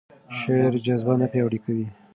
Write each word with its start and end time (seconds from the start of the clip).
شعر 0.39 0.71
جذبه 0.85 1.13
نه 1.21 1.27
پیاوړې 1.31 1.59
کوي. 1.63 1.85